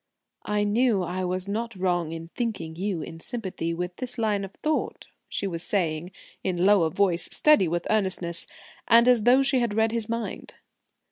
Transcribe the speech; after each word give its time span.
"I 0.47 0.63
knew 0.63 1.03
I 1.03 1.23
was 1.25 1.47
not 1.47 1.75
wrong 1.75 2.11
in 2.11 2.29
thinking 2.35 2.75
you 2.75 3.03
in 3.03 3.19
sympathy 3.19 3.71
with 3.71 3.97
this 3.97 4.17
line 4.17 4.43
of 4.43 4.51
thought," 4.55 5.09
she 5.29 5.45
was 5.45 5.61
saying 5.61 6.09
in 6.43 6.65
lower 6.65 6.89
voice, 6.89 7.29
steady 7.31 7.67
with 7.67 7.85
earnestness, 7.87 8.47
and 8.87 9.07
as 9.07 9.25
though 9.25 9.43
she 9.43 9.59
had 9.59 9.75
read 9.75 9.91
his 9.91 10.09
mind. 10.09 10.55